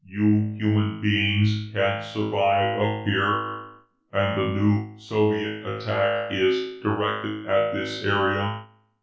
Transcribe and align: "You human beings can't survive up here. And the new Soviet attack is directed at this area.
"You 0.07 0.55
human 0.57 0.99
beings 1.03 1.69
can't 1.73 2.03
survive 2.03 2.81
up 2.81 3.05
here. 3.05 3.65
And 4.11 4.41
the 4.41 4.59
new 4.59 4.99
Soviet 4.99 5.63
attack 5.63 6.31
is 6.33 6.81
directed 6.81 7.45
at 7.45 7.75
this 7.75 8.03
area. 8.03 8.65